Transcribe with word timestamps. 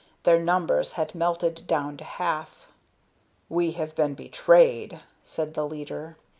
Their 0.23 0.39
numbers 0.39 0.93
had 0.93 1.13
melted 1.13 1.67
down 1.67 1.97
to 1.97 2.03
half. 2.03 2.69
"We 3.49 3.73
have 3.73 3.93
been 3.93 4.15
betrayed," 4.15 4.99
said 5.23 5.53
the 5.53 5.63
leader. 5.67 6.17